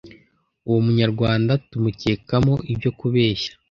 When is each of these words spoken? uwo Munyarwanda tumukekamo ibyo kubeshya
uwo 0.67 0.79
Munyarwanda 0.85 1.51
tumukekamo 1.69 2.53
ibyo 2.71 2.89
kubeshya 2.99 3.51